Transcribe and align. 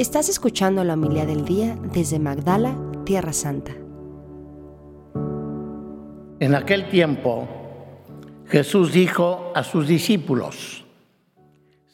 Estás 0.00 0.30
escuchando 0.30 0.82
la 0.82 0.94
humildad 0.94 1.26
del 1.26 1.44
día 1.44 1.76
desde 1.92 2.18
Magdala, 2.18 2.74
Tierra 3.04 3.34
Santa. 3.34 3.72
En 6.40 6.54
aquel 6.54 6.88
tiempo, 6.88 7.46
Jesús 8.46 8.94
dijo 8.94 9.52
a 9.54 9.62
sus 9.62 9.86
discípulos, 9.86 10.86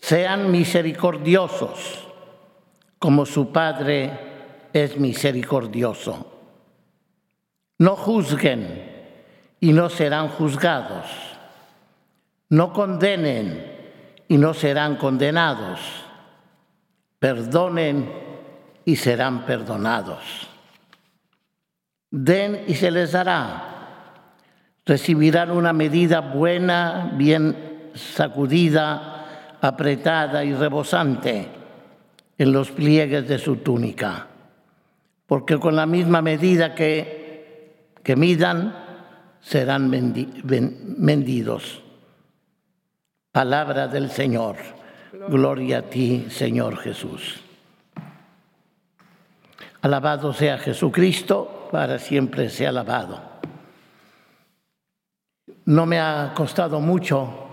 sean 0.01 0.53
misericordiosos 0.53 2.07
como 3.01 3.27
su 3.27 3.51
Padre 3.51 4.69
es 4.73 4.97
misericordioso. 5.01 6.33
No 7.79 7.97
juzguen 7.97 8.85
y 9.59 9.73
no 9.73 9.91
serán 9.91 10.29
juzgados. 10.29 11.07
No 12.51 12.73
condenen 12.73 13.67
y 14.29 14.37
no 14.37 14.55
serán 14.55 14.95
condenados. 14.95 16.06
Perdonen 17.19 18.11
y 18.85 18.97
serán 18.97 19.47
perdonados. 19.47 20.49
Den 22.11 22.65
y 22.67 22.75
se 22.75 22.91
les 22.91 23.13
dará. 23.13 23.73
Recibirán 24.85 25.51
una 25.51 25.73
medida 25.73 26.21
buena, 26.21 27.13
bien 27.15 27.91
sacudida, 27.95 29.57
apretada 29.61 30.45
y 30.45 30.55
rebosante 30.55 31.49
en 32.39 32.53
los 32.53 32.71
pliegues 32.71 33.27
de 33.27 33.39
su 33.39 33.57
túnica. 33.57 34.29
Porque 35.27 35.59
con 35.59 35.75
la 35.75 35.87
misma 35.87 36.23
medida 36.23 36.75
que, 36.75 37.93
que 38.05 38.15
midan, 38.15 38.87
serán 39.41 39.91
vendidos. 39.91 41.83
Palabra 43.33 43.89
del 43.89 44.11
Señor. 44.11 44.57
Gloria 45.13 45.79
a 45.79 45.83
ti, 45.83 46.27
Señor 46.31 46.79
Jesús. 46.79 47.41
Alabado 49.83 50.33
sea 50.33 50.59
Jesucristo, 50.59 51.69
para 51.71 51.99
siempre 51.99 52.49
sea 52.51 52.71
alabado. 52.71 53.21
No 55.65 55.87
me 55.87 56.01
ha 56.01 56.33
costado 56.35 56.81
mucho 56.81 57.47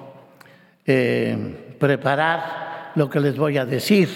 eh, 0.86 1.75
preparar 1.80 2.92
lo 2.95 3.09
que 3.09 3.19
les 3.19 3.38
voy 3.38 3.58
a 3.58 3.66
decir. 3.66 4.09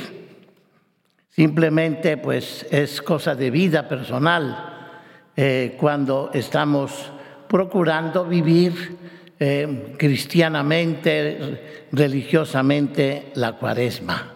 Simplemente, 1.29 2.17
pues, 2.17 2.65
es 2.71 3.01
cosa 3.01 3.35
de 3.35 3.51
vida 3.51 3.87
personal 3.87 4.95
eh, 5.35 5.75
cuando 5.79 6.31
estamos 6.33 7.11
procurando 7.47 8.25
vivir 8.25 8.97
eh, 9.39 9.95
cristianamente, 9.97 11.87
religiosamente 11.91 13.31
la 13.35 13.53
cuaresma. 13.53 14.33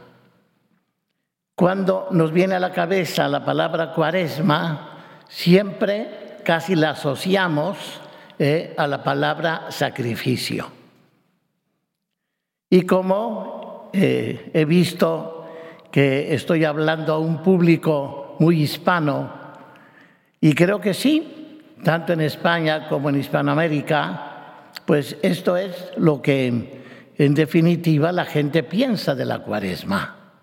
Cuando 1.56 2.08
nos 2.12 2.32
viene 2.32 2.56
a 2.56 2.60
la 2.60 2.72
cabeza 2.72 3.28
la 3.28 3.46
palabra 3.46 3.94
cuaresma, 3.94 5.24
siempre 5.28 6.38
casi 6.44 6.76
la 6.76 6.92
asociamos 6.92 8.02
eh, 8.40 8.74
a 8.78 8.88
la 8.88 9.04
palabra 9.04 9.68
sacrificio. 9.70 10.72
Y 12.70 12.84
como 12.84 13.90
eh, 13.94 14.50
he 14.54 14.66
visto 14.66 15.46
que 15.92 16.34
estoy 16.34 16.64
hablando 16.64 17.14
a 17.14 17.20
un 17.20 17.44
público 17.44 18.36
muy 18.40 18.62
hispano, 18.62 19.32
y 20.40 20.56
creo 20.56 20.82
que 20.82 20.94
sí, 20.94 21.60
tanto 21.84 22.14
en 22.14 22.22
España 22.22 22.88
como 22.88 23.10
en 23.10 23.18
Hispanoamérica, 23.18 24.31
pues 24.92 25.16
esto 25.22 25.56
es 25.56 25.94
lo 25.96 26.22
que 26.22 26.48
en 27.18 27.34
definitiva 27.34 28.12
la 28.12 28.26
gente 28.26 28.62
piensa 28.62 29.16
de 29.16 29.24
la 29.24 29.40
cuaresma. 29.40 30.34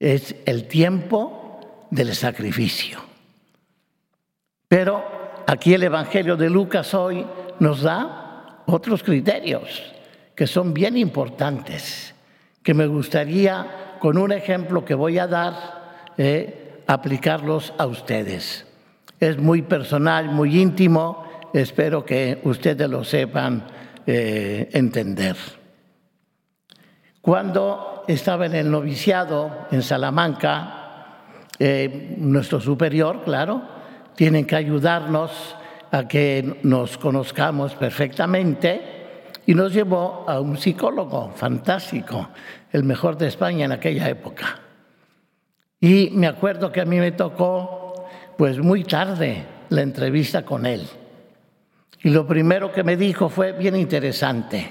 Es 0.00 0.34
el 0.46 0.66
tiempo 0.66 1.86
del 1.92 2.12
sacrificio. 2.16 2.98
Pero 4.66 5.04
aquí 5.46 5.74
el 5.74 5.84
Evangelio 5.84 6.36
de 6.36 6.50
Lucas 6.50 6.92
hoy 6.92 7.24
nos 7.60 7.82
da 7.82 8.64
otros 8.66 9.04
criterios 9.04 9.80
que 10.34 10.48
son 10.48 10.74
bien 10.74 10.96
importantes, 10.96 12.12
que 12.64 12.74
me 12.74 12.88
gustaría, 12.88 13.94
con 14.00 14.18
un 14.18 14.32
ejemplo 14.32 14.84
que 14.84 14.94
voy 14.94 15.20
a 15.20 15.28
dar, 15.28 16.14
eh, 16.18 16.82
aplicarlos 16.88 17.74
a 17.78 17.86
ustedes 17.86 18.66
es 19.20 19.36
muy 19.38 19.60
personal, 19.62 20.30
muy 20.30 20.58
íntimo, 20.58 21.24
espero 21.52 22.04
que 22.04 22.40
ustedes 22.44 22.88
lo 22.88 23.04
sepan 23.04 23.66
eh, 24.06 24.68
entender. 24.72 25.36
Cuando 27.20 28.04
estaba 28.08 28.46
en 28.46 28.54
el 28.54 28.70
noviciado 28.70 29.66
en 29.70 29.82
Salamanca, 29.82 30.80
eh, 31.58 32.14
nuestro 32.16 32.60
superior, 32.60 33.22
claro, 33.24 33.62
tiene 34.16 34.46
que 34.46 34.56
ayudarnos 34.56 35.56
a 35.90 36.08
que 36.08 36.58
nos 36.62 36.96
conozcamos 36.96 37.74
perfectamente 37.74 39.00
y 39.46 39.54
nos 39.54 39.72
llevó 39.72 40.24
a 40.28 40.40
un 40.40 40.56
psicólogo 40.56 41.32
fantástico, 41.34 42.28
el 42.72 42.84
mejor 42.84 43.18
de 43.18 43.28
España 43.28 43.64
en 43.64 43.72
aquella 43.72 44.08
época. 44.08 44.60
Y 45.80 46.10
me 46.10 46.26
acuerdo 46.26 46.70
que 46.70 46.80
a 46.80 46.84
mí 46.84 46.98
me 46.98 47.12
tocó 47.12 48.06
pues 48.36 48.58
muy 48.58 48.84
tarde 48.84 49.44
la 49.70 49.82
entrevista 49.82 50.44
con 50.44 50.66
él. 50.66 50.86
Y 52.02 52.10
lo 52.10 52.26
primero 52.26 52.72
que 52.72 52.82
me 52.82 52.96
dijo 52.96 53.28
fue 53.28 53.52
bien 53.52 53.76
interesante. 53.76 54.70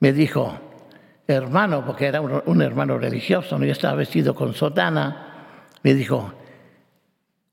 Me 0.00 0.12
dijo, 0.12 0.58
hermano, 1.26 1.84
porque 1.86 2.06
era 2.06 2.20
un, 2.20 2.62
hermano 2.62 2.98
religioso, 2.98 3.58
¿no? 3.58 3.64
yo 3.64 3.72
estaba 3.72 3.94
vestido 3.94 4.34
con 4.34 4.54
sotana, 4.54 5.66
me 5.82 5.94
dijo, 5.94 6.34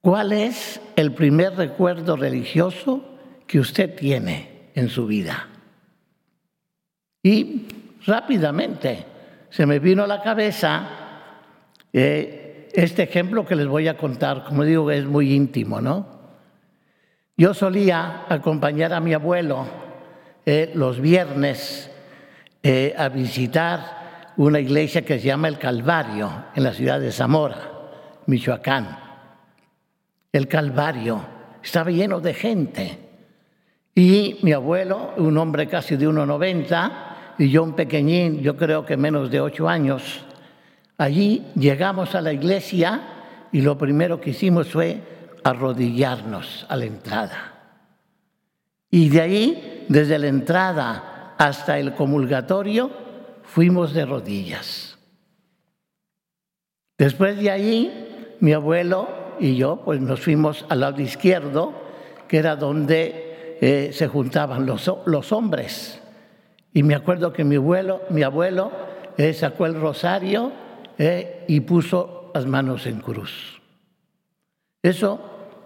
¿cuál 0.02 0.34
es 0.34 0.82
el 0.96 1.14
primer 1.14 1.56
recuerdo 1.56 2.18
religioso 2.18 3.18
que 3.48 3.60
usted 3.60 3.96
tiene 3.96 4.70
en 4.76 4.90
su 4.90 5.08
vida? 5.08 5.48
Y 7.24 7.68
rápidamente 8.06 9.06
se 9.50 9.66
me 9.66 9.80
vino 9.80 10.04
a 10.04 10.08
la 10.08 10.22
cabeza 10.22 10.90
eh, 11.94 12.70
este 12.74 13.04
ejemplo 13.04 13.46
que 13.46 13.56
les 13.56 13.68
voy 13.68 13.88
a 13.88 13.98
contar, 13.98 14.44
como 14.44 14.64
digo, 14.64 14.92
es 14.92 15.06
muy 15.06 15.34
íntimo, 15.34 15.80
¿no? 15.80 16.21
Yo 17.42 17.56
solía 17.56 18.26
acompañar 18.30 18.94
a 18.94 19.00
mi 19.00 19.16
abuelo 19.16 19.66
eh, 20.46 20.74
los 20.76 21.02
viernes 21.02 21.90
eh, 22.62 22.94
a 22.96 23.10
visitar 23.10 24.34
una 24.38 24.60
iglesia 24.60 25.04
que 25.04 25.18
se 25.18 25.26
llama 25.26 25.48
El 25.48 25.58
Calvario 25.58 26.30
en 26.54 26.64
la 26.64 26.72
ciudad 26.72 27.00
de 27.00 27.12
Zamora, 27.12 27.58
Michoacán. 28.28 28.96
El 30.32 30.48
Calvario 30.48 31.20
estaba 31.64 31.90
lleno 31.90 32.20
de 32.20 32.36
gente. 32.36 33.00
Y 33.96 34.38
mi 34.44 34.52
abuelo, 34.52 35.16
un 35.18 35.36
hombre 35.40 35.68
casi 35.68 35.96
de 35.96 36.08
1,90, 36.08 36.92
y 37.40 37.50
yo 37.50 37.64
un 37.64 37.74
pequeñín, 37.74 38.42
yo 38.42 38.56
creo 38.56 38.86
que 38.86 38.98
menos 38.98 39.32
de 39.32 39.42
8 39.42 39.68
años, 39.68 40.24
Allí 40.96 41.48
llegamos 41.56 42.14
a 42.14 42.22
la 42.22 42.34
iglesia 42.34 43.02
y 43.52 43.62
lo 43.62 43.76
primero 43.80 44.22
que 44.22 44.30
hicimos 44.30 44.68
fue 44.68 45.02
arrodillarnos 45.44 46.66
a 46.70 46.76
la 46.76 46.86
entrada. 46.86 47.52
Y 48.90 49.10
de 49.10 49.22
ahí, 49.22 49.86
desde 49.88 50.20
la 50.20 50.28
entrada 50.28 51.36
hasta 51.38 51.80
el 51.80 51.94
comulgatorio, 51.94 52.92
fuimos 53.44 53.94
de 53.94 54.06
rodillas. 54.06 54.98
Después 56.98 57.38
de 57.40 57.50
ahí, 57.50 58.36
mi 58.42 58.54
abuelo 58.54 59.08
y 59.40 59.56
yo, 59.56 59.82
pues 59.84 60.00
nos 60.02 60.22
fuimos 60.22 60.66
al 60.70 60.82
lado 60.82 61.02
izquierdo, 61.02 61.74
que 62.28 62.38
era 62.38 62.56
donde 62.56 63.58
eh, 63.62 63.92
se 63.94 64.08
juntaban 64.08 64.66
los, 64.66 64.92
los, 65.06 65.32
hombres. 65.32 66.02
Y 66.74 66.84
me 66.84 66.96
acuerdo 66.96 67.34
que 67.34 67.44
mi 67.44 67.56
abuelo, 67.56 68.02
mi 68.10 68.24
abuelo 68.24 68.72
eh, 69.18 69.34
sacó 69.34 69.66
el 69.66 69.80
rosario 69.80 70.52
¿eh? 70.98 71.46
y 71.48 71.62
puso 71.62 72.32
las 72.34 72.46
manos 72.46 72.86
en 72.86 73.00
cruz. 73.00 73.61
Eso 74.82 75.20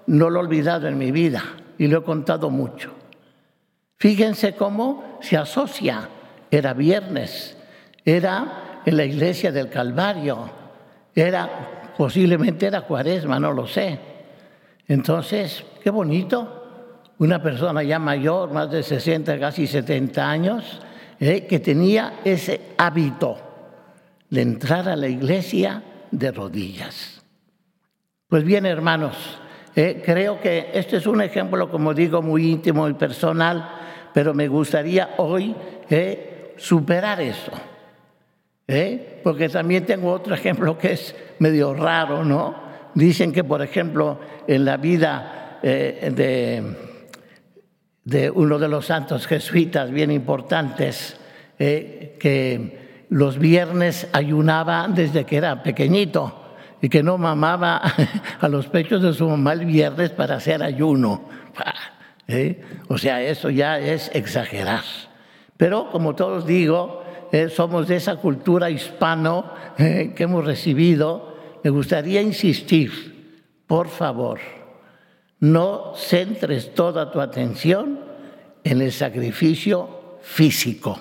no 0.07 0.29
lo 0.29 0.39
he 0.39 0.43
olvidado 0.43 0.87
en 0.87 0.97
mi 0.97 1.11
vida 1.11 1.43
y 1.77 1.87
lo 1.87 1.99
he 1.99 2.03
contado 2.03 2.49
mucho. 2.49 2.91
Fíjense 3.97 4.55
cómo 4.55 5.19
se 5.21 5.37
asocia. 5.37 6.09
Era 6.51 6.73
viernes, 6.73 7.57
era 8.03 8.81
en 8.85 8.97
la 8.97 9.05
iglesia 9.05 9.51
del 9.51 9.69
Calvario, 9.69 10.49
era 11.13 11.93
posiblemente 11.97 12.67
era 12.67 12.81
cuaresma, 12.81 13.39
no 13.39 13.51
lo 13.51 13.65
sé. 13.65 13.99
Entonces, 14.87 15.63
qué 15.81 15.89
bonito, 15.89 16.65
una 17.17 17.41
persona 17.41 17.81
ya 17.83 17.97
mayor, 17.97 18.51
más 18.51 18.69
de 18.69 18.83
60, 18.83 19.39
casi 19.39 19.67
70 19.67 20.29
años, 20.29 20.81
¿eh? 21.19 21.47
que 21.47 21.59
tenía 21.59 22.19
ese 22.23 22.73
hábito 22.77 23.37
de 24.29 24.41
entrar 24.41 24.87
a 24.89 24.95
la 24.95 25.07
iglesia 25.07 25.81
de 26.11 26.31
rodillas. 26.31 27.24
Pues 28.27 28.43
bien, 28.43 28.65
hermanos, 28.65 29.15
eh, 29.75 30.01
creo 30.03 30.41
que 30.41 30.71
este 30.73 30.97
es 30.97 31.05
un 31.05 31.21
ejemplo, 31.21 31.69
como 31.69 31.93
digo, 31.93 32.23
muy 32.23 32.49
íntimo 32.49 32.89
y 32.89 32.95
personal, 32.95 33.69
pero 34.15 34.33
me 34.33 34.47
gustaría 34.47 35.11
hoy 35.17 35.55
eh, 35.87 36.55
superar 36.57 37.21
eso. 37.21 37.51
¿eh? 38.67 39.21
Porque 39.23 39.47
también 39.47 39.85
tengo 39.85 40.11
otro 40.11 40.33
ejemplo 40.33 40.75
que 40.75 40.93
es 40.93 41.15
medio 41.37 41.75
raro, 41.75 42.25
¿no? 42.25 42.55
Dicen 42.95 43.31
que, 43.31 43.43
por 43.43 43.61
ejemplo, 43.61 44.19
en 44.47 44.65
la 44.65 44.77
vida 44.77 45.59
de, 45.61 46.63
de, 48.03 48.31
uno 48.31 48.57
de 48.57 48.67
los 48.67 48.87
santos 48.87 49.27
jesuitas 49.27 49.91
bien 49.91 50.09
importantes, 50.09 51.19
que 51.57 53.05
los 53.09 53.37
viernes 53.37 54.07
ayunaba 54.13 54.87
desde 54.87 55.25
que 55.25 55.37
era 55.37 55.61
pequeñito 55.61 56.44
y 56.85 56.89
que 56.89 57.01
no 57.01 57.17
mamaba 57.17 57.81
a 58.39 58.47
los 58.47 58.67
pechos 58.67 59.01
de 59.01 59.11
su 59.11 59.27
mamá 59.27 59.53
el 59.53 59.65
viernes 59.65 60.11
para 60.11 60.35
hacer 60.35 60.61
ayuno. 60.61 61.23
¿Eh? 62.27 62.63
O 62.89 62.99
sea, 62.99 63.23
eso 63.23 63.49
ya 63.49 63.79
es 63.79 64.11
exagerar. 64.13 64.83
Pero 65.57 65.89
como 65.89 66.13
todos 66.13 66.45
digo, 66.45 67.03
eh, 67.31 67.49
somos 67.49 67.87
de 67.87 67.95
esa 67.95 68.17
cultura 68.17 68.69
hispano 68.69 69.51
eh, 69.79 70.13
que 70.15 70.25
hemos 70.25 70.45
recibido. 70.45 71.35
Me 71.63 71.71
gustaría 71.71 72.21
insistir, 72.21 73.41
por 73.65 73.87
favor, 73.87 74.39
no 75.39 75.95
centres 75.95 76.75
toda 76.75 77.09
tu 77.09 77.19
atención 77.19 77.99
en 78.63 78.79
el 78.79 78.91
sacrificio 78.91 80.19
físico. 80.21 80.99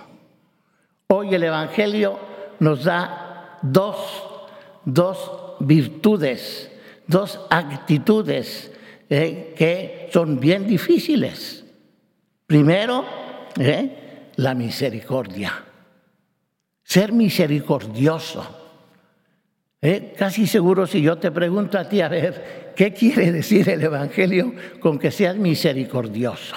Hoy 1.08 1.34
el 1.34 1.42
Evangelio 1.42 2.18
nos 2.58 2.84
da 2.84 3.58
dos, 3.60 3.98
dos 4.86 5.43
virtudes, 5.66 6.70
dos 7.06 7.40
actitudes 7.50 8.72
eh, 9.08 9.54
que 9.56 10.08
son 10.12 10.40
bien 10.40 10.66
difíciles. 10.66 11.64
Primero, 12.46 13.04
eh, 13.58 14.30
la 14.36 14.54
misericordia. 14.54 15.64
Ser 16.82 17.12
misericordioso. 17.12 18.60
Eh, 19.80 20.14
casi 20.16 20.46
seguro 20.46 20.86
si 20.86 21.02
yo 21.02 21.18
te 21.18 21.30
pregunto 21.30 21.78
a 21.78 21.88
ti, 21.88 22.00
a 22.00 22.08
ver, 22.08 22.72
¿qué 22.74 22.92
quiere 22.94 23.32
decir 23.32 23.68
el 23.68 23.82
Evangelio 23.82 24.54
con 24.80 24.98
que 24.98 25.10
seas 25.10 25.36
misericordioso? 25.36 26.56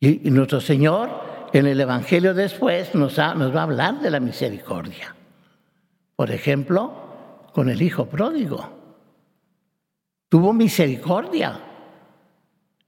Y, 0.00 0.30
nuestro 0.30 0.60
Señor 0.60 1.48
en 1.52 1.66
el 1.66 1.80
Evangelio 1.80 2.34
después 2.34 2.94
nos, 2.94 3.18
nos 3.18 3.54
va 3.54 3.60
a 3.60 3.64
hablar 3.64 4.00
de 4.00 4.10
la 4.10 4.20
misericordia. 4.20 5.16
Por 6.14 6.30
ejemplo, 6.30 7.07
con 7.58 7.68
el 7.68 7.82
Hijo 7.82 8.06
pródigo 8.06 8.70
tuvo 10.28 10.52
misericordia. 10.52 11.58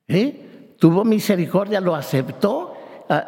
¿eh? 0.06 0.76
Tuvo 0.78 1.05
misericordia, 1.05 1.81
lo 1.81 1.96
aceptó, 1.96 2.76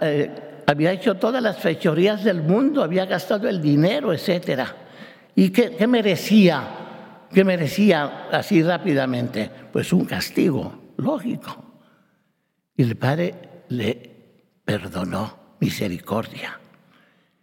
eh, 0.02 0.62
había 0.64 0.92
hecho 0.92 1.16
todas 1.16 1.42
las 1.42 1.58
fechorías 1.58 2.22
del 2.22 2.44
mundo, 2.44 2.84
había 2.84 3.06
gastado 3.06 3.48
el 3.48 3.60
dinero, 3.60 4.12
etc. 4.12 4.68
¿Y 5.34 5.50
qué, 5.50 5.84
merecía? 5.88 7.26
¿Qué 7.28 7.42
merecía 7.42 8.28
así 8.30 8.62
rápidamente? 8.62 9.50
Pues 9.72 9.92
un 9.92 10.04
castigo, 10.04 10.92
lógico. 10.98 11.80
Y 12.76 12.84
el 12.84 12.94
Padre 12.94 13.64
le 13.66 14.54
perdonó, 14.64 15.56
misericordia. 15.58 16.61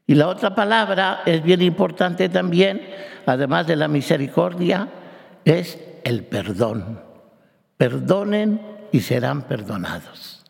Y 0.09 0.15
la 0.15 0.27
otra 0.27 0.55
palabra 0.55 1.21
es 1.23 1.43
bien 1.43 1.61
importante 1.61 2.29
también, 2.29 2.81
además 3.27 3.67
de 3.67 3.75
la 3.75 3.87
misericordia, 3.87 4.89
es 5.45 5.77
el 6.03 6.23
perdón. 6.23 6.99
Perdonen 7.77 8.59
y 8.91 9.01
serán 9.01 9.43
perdonados. 9.43 10.43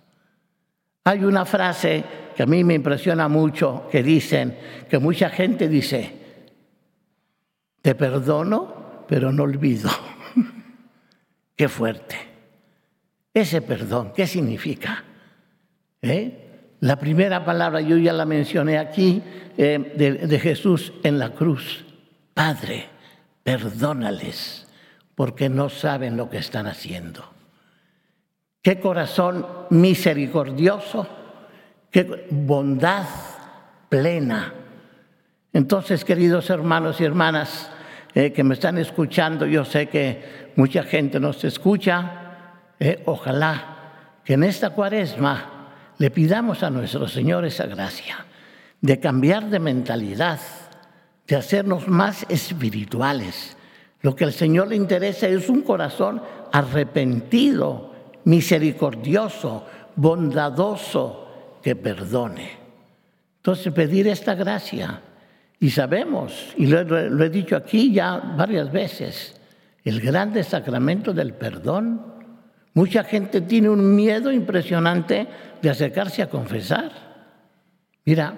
Hay 1.03 1.25
una 1.25 1.43
frase 1.43 2.05
que 2.37 2.43
a 2.43 2.45
mí 2.45 2.63
me 2.63 2.75
impresiona 2.75 3.27
mucho 3.27 3.89
que 3.91 4.01
dicen, 4.01 4.57
que 4.89 4.97
mucha 4.97 5.29
gente 5.29 5.67
dice, 5.67 6.09
te 7.81 7.95
perdono, 7.95 9.03
pero 9.09 9.33
no 9.33 9.43
olvido. 9.43 9.89
Qué 11.57 11.67
fuerte. 11.67 12.15
Ese 13.33 13.61
perdón, 13.61 14.13
¿qué 14.15 14.25
significa? 14.25 15.03
¿Eh? 16.01 16.48
La 16.81 16.97
primera 16.97 17.43
palabra, 17.43 17.81
yo 17.81 17.97
ya 17.97 18.13
la 18.13 18.25
mencioné 18.25 18.77
aquí, 18.77 19.21
eh, 19.57 20.19
de 20.27 20.39
Jesús 20.39 20.93
en 21.03 21.19
la 21.19 21.31
cruz. 21.31 21.85
Padre, 22.33 22.87
perdónales 23.43 24.67
porque 25.19 25.49
no 25.49 25.67
saben 25.67 26.15
lo 26.15 26.29
que 26.29 26.37
están 26.37 26.67
haciendo. 26.67 27.25
Qué 28.61 28.79
corazón 28.79 29.45
misericordioso, 29.69 31.07
qué 31.91 32.27
bondad 32.29 33.05
plena. 33.89 34.53
Entonces, 35.51 36.05
queridos 36.05 36.49
hermanos 36.49 37.01
y 37.01 37.03
hermanas 37.03 37.69
eh, 38.13 38.31
que 38.31 38.45
me 38.45 38.53
están 38.53 38.77
escuchando, 38.77 39.45
yo 39.45 39.65
sé 39.65 39.87
que 39.87 40.51
mucha 40.55 40.83
gente 40.83 41.19
nos 41.19 41.43
escucha, 41.43 42.53
eh, 42.79 43.03
ojalá 43.05 44.21
que 44.23 44.35
en 44.35 44.43
esta 44.43 44.69
cuaresma 44.69 45.58
le 45.99 46.09
pidamos 46.09 46.63
a 46.63 46.69
nuestro 46.69 47.07
Señor 47.07 47.45
esa 47.45 47.67
gracia 47.67 48.25
de 48.81 48.99
cambiar 48.99 49.49
de 49.49 49.59
mentalidad, 49.59 50.39
de 51.27 51.35
hacernos 51.35 51.87
más 51.87 52.25
espirituales, 52.29 53.57
lo 54.01 54.15
que 54.15 54.23
al 54.23 54.33
Señor 54.33 54.69
le 54.69 54.77
interesa 54.77 55.27
es 55.27 55.49
un 55.49 55.61
corazón 55.61 56.21
arrepentido, 56.51 57.93
misericordioso, 58.23 59.65
bondadoso, 59.95 61.27
que 61.61 61.75
perdone. 61.75 62.49
Entonces 63.37 63.73
pedir 63.73 64.07
esta 64.07 64.35
gracia. 64.35 65.01
Y 65.59 65.69
sabemos, 65.71 66.53
y 66.55 66.67
lo, 66.67 66.83
lo, 66.83 67.25
he 67.25 67.29
dicho 67.29 67.57
aquí 67.57 67.91
ya 67.91 68.17
varias 68.17 68.71
veces, 68.71 69.35
el 69.83 69.99
grande 69.99 70.45
sacramento 70.45 71.11
del 71.11 71.33
perdón. 71.33 72.18
Mucha 72.73 73.03
gente 73.03 73.41
tiene 73.41 73.69
un 73.69 73.95
miedo 73.95 74.31
impresionante 74.31 75.27
de 75.61 75.69
acercarse 75.69 76.21
a 76.21 76.29
confesar. 76.29 76.91
Mira, 78.05 78.33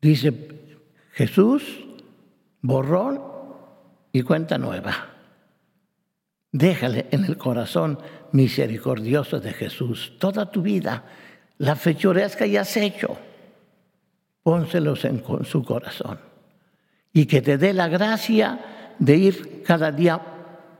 dice 0.00 0.32
Jesús, 1.12 1.84
borrón 2.62 3.20
y 4.12 4.22
cuenta 4.22 4.58
nueva. 4.58 4.92
Déjale 6.50 7.06
en 7.10 7.24
el 7.24 7.36
corazón 7.36 7.98
misericordioso 8.32 9.38
de 9.40 9.52
Jesús 9.52 10.14
toda 10.18 10.50
tu 10.50 10.62
vida, 10.62 11.04
las 11.58 11.78
fechorías 11.80 12.36
que 12.36 12.44
hayas 12.44 12.76
hecho, 12.76 13.18
pónselos 14.42 15.04
en 15.04 15.22
su 15.44 15.62
corazón. 15.62 16.18
Y 17.12 17.26
que 17.26 17.42
te 17.42 17.58
dé 17.58 17.72
la 17.72 17.88
gracia 17.88 18.94
de 18.98 19.16
ir 19.16 19.62
cada 19.62 19.92
día 19.92 20.20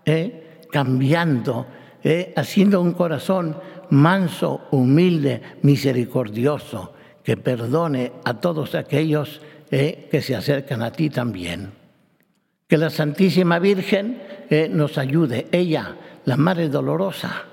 eh, 0.05 0.61
cambiando, 0.71 1.67
eh, 2.11 2.33
haciendo 2.37 2.81
un 2.81 2.93
corazón 2.93 3.55
manso, 3.91 4.62
humilde, 4.71 5.43
misericordioso, 5.61 6.95
que 7.23 7.37
perdone 7.37 8.12
a 8.25 8.41
todos 8.41 8.75
aquellos 8.75 9.43
eh, 9.71 10.09
que 10.11 10.23
se 10.23 10.35
acercan 10.35 10.81
a 10.81 10.91
ti 10.91 11.11
también. 11.11 11.71
Que 12.67 12.79
la 12.79 12.88
Santísima 12.88 13.59
Virgen 13.59 14.23
eh, 14.49 14.71
nos 14.73 14.97
ayude, 14.97 15.49
ella, 15.53 15.97
la 16.25 16.38
Madre 16.38 16.71
Dolorosa, 16.71 17.45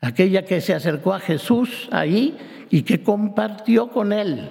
aquella 0.00 0.44
que 0.44 0.60
se 0.60 0.74
acercó 0.74 1.14
a 1.14 1.18
Jesús 1.18 1.88
ahí 1.90 2.38
y 2.70 2.82
que 2.82 3.02
compartió 3.02 3.88
con 3.88 4.12
él 4.12 4.48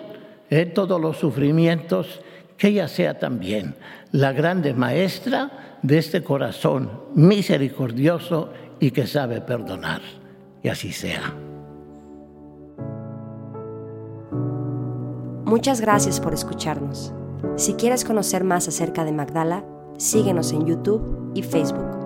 todos 0.73 0.99
los 0.99 1.15
sufrimientos, 1.15 2.19
que 2.57 2.67
ella 2.67 2.89
sea 2.89 3.17
también 3.17 3.75
la 4.11 4.33
grande 4.33 4.73
maestra 4.73 5.77
de 5.83 5.99
este 5.99 6.21
corazón 6.21 6.91
misericordioso 7.15 8.51
y 8.81 8.91
que 8.91 9.07
sabe 9.07 9.39
perdonar. 9.39 10.01
Y 10.61 10.67
así 10.67 10.91
sea. 10.91 11.33
Muchas 15.45 15.79
gracias 15.79 16.19
por 16.19 16.33
escucharnos. 16.33 17.13
Si 17.55 17.75
quieres 17.75 18.03
conocer 18.03 18.43
más 18.43 18.67
acerca 18.67 19.05
de 19.05 19.13
Magdala, 19.13 19.63
Síguenos 20.01 20.51
en 20.51 20.65
YouTube 20.65 21.31
y 21.35 21.43
Facebook. 21.43 22.00